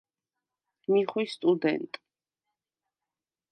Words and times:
მი 0.95 1.03
ხვი 1.11 1.25
სტუდენტ. 1.35 2.01